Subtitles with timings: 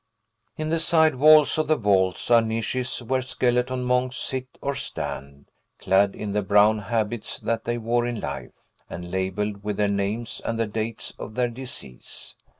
[0.57, 5.51] In the side walls of the vaults are niches where skeleton monks sit or stand,
[5.77, 10.41] clad in the brown habits that they wore in life, and labelled with their names
[10.43, 12.35] and the dates of their decease.